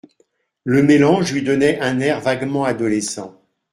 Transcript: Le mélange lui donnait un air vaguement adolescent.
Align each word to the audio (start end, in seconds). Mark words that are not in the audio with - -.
Le 0.63 0.81
mélange 0.81 1.31
lui 1.31 1.43
donnait 1.43 1.79
un 1.79 1.99
air 1.99 2.21
vaguement 2.21 2.63
adolescent. 2.63 3.39